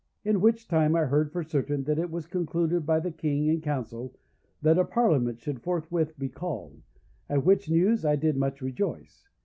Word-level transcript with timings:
"In 0.25 0.41
which 0.41 0.67
time 0.67 0.95
I 0.95 1.05
heard 1.05 1.31
for 1.31 1.43
certain 1.43 1.83
that 1.83 1.99
it 1.99 2.09
was 2.09 2.25
concluded 2.25 2.87
by 2.87 2.99
the 2.99 3.11
King 3.11 3.47
and 3.51 3.61
Council 3.61 4.15
that 4.59 4.79
a 4.79 4.83
Parliament 4.83 5.39
should 5.39 5.61
forthwith 5.61 6.17
be 6.17 6.27
called; 6.27 6.81
at 7.29 7.45
which 7.45 7.69
news 7.69 8.03
I 8.03 8.15
did 8.15 8.35
much 8.35 8.63
rejoice. 8.63 9.29